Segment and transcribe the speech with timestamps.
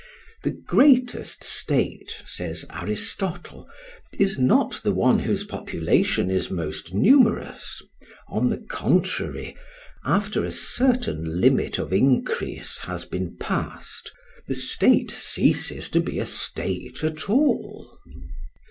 [0.41, 3.69] The greatest state, says Aristotle,
[4.17, 7.83] is not the one whose population is most numerous;
[8.27, 9.55] on the contrary,
[10.03, 14.11] after a certain limit of increase has been passed,
[14.47, 17.99] the state ceases to be a state at all.